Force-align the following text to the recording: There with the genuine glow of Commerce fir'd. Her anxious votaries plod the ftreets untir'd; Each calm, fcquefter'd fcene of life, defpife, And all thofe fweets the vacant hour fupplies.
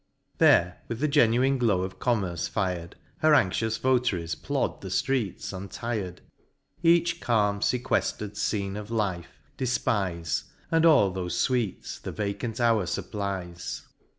There 0.39 0.79
with 0.87 0.99
the 0.99 1.07
genuine 1.07 1.59
glow 1.59 1.83
of 1.83 1.99
Commerce 1.99 2.47
fir'd. 2.47 2.95
Her 3.17 3.35
anxious 3.35 3.77
votaries 3.77 4.33
plod 4.33 4.81
the 4.81 4.87
ftreets 4.87 5.53
untir'd; 5.53 6.21
Each 6.81 7.19
calm, 7.21 7.59
fcquefter'd 7.59 8.33
fcene 8.33 8.77
of 8.79 8.89
life, 8.89 9.43
defpife, 9.59 10.45
And 10.71 10.87
all 10.87 11.13
thofe 11.13 11.47
fweets 11.47 12.01
the 12.01 12.11
vacant 12.11 12.59
hour 12.59 12.85
fupplies. 12.87 13.83